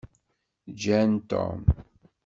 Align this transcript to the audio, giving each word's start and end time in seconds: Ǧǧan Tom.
Ǧǧan 0.73 1.11
Tom. 1.29 1.59